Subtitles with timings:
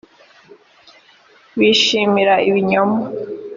[1.57, 2.99] bishimira ibinyoma